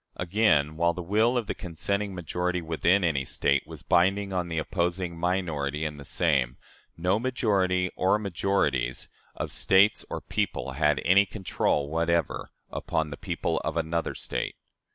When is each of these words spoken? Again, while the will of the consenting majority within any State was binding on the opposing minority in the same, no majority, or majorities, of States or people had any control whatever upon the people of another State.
Again, 0.15 0.77
while 0.77 0.93
the 0.93 1.03
will 1.03 1.37
of 1.37 1.45
the 1.45 1.53
consenting 1.53 2.15
majority 2.15 2.59
within 2.59 3.03
any 3.03 3.23
State 3.23 3.67
was 3.67 3.83
binding 3.83 4.33
on 4.33 4.47
the 4.47 4.57
opposing 4.57 5.15
minority 5.15 5.85
in 5.85 5.97
the 5.97 6.03
same, 6.05 6.57
no 6.97 7.19
majority, 7.19 7.91
or 7.95 8.17
majorities, 8.17 9.07
of 9.35 9.51
States 9.51 10.03
or 10.09 10.19
people 10.19 10.71
had 10.71 10.99
any 11.05 11.27
control 11.27 11.87
whatever 11.87 12.49
upon 12.71 13.11
the 13.11 13.15
people 13.15 13.59
of 13.59 13.77
another 13.77 14.15
State. 14.15 14.55